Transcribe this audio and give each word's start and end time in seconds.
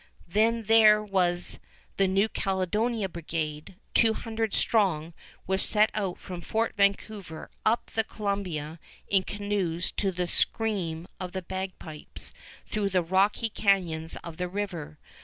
Then 0.27 0.63
there 0.63 1.03
was 1.03 1.59
the 1.97 2.07
New 2.07 2.27
Caledonia 2.27 3.07
Brigade, 3.07 3.75
two 3.93 4.15
hundred 4.15 4.51
strong, 4.55 5.13
which 5.45 5.61
set 5.61 5.91
out 5.93 6.17
from 6.17 6.41
Fort 6.41 6.73
Vancouver 6.75 7.51
up 7.67 7.91
the 7.91 8.03
Columbia 8.03 8.79
in 9.09 9.21
canoes 9.21 9.91
to 9.97 10.11
the 10.11 10.25
scream 10.25 11.07
of 11.19 11.33
the 11.33 11.43
bagpipes 11.43 12.33
through 12.65 12.89
the 12.89 13.03
rocky 13.03 13.49
canyons 13.49 14.15
of 14.23 14.37
the 14.37 14.47
river. 14.49 14.97